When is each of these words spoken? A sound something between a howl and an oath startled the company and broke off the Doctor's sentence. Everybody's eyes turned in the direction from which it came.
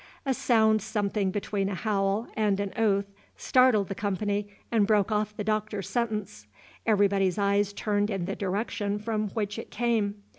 A 0.25 0.33
sound 0.33 0.81
something 0.81 1.29
between 1.29 1.69
a 1.69 1.75
howl 1.75 2.27
and 2.35 2.59
an 2.59 2.73
oath 2.75 3.05
startled 3.37 3.87
the 3.87 3.93
company 3.93 4.49
and 4.71 4.87
broke 4.87 5.11
off 5.11 5.37
the 5.37 5.43
Doctor's 5.43 5.87
sentence. 5.87 6.47
Everybody's 6.87 7.37
eyes 7.37 7.71
turned 7.71 8.09
in 8.09 8.25
the 8.25 8.35
direction 8.35 8.97
from 8.97 9.29
which 9.29 9.59
it 9.59 9.69
came. 9.69 10.23